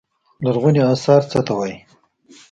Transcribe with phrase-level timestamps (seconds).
[0.43, 1.75] لرغوني اثار څه ته وايي.